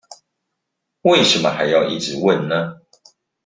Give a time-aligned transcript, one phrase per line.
[1.03, 2.79] 為什麼還要一直問呢？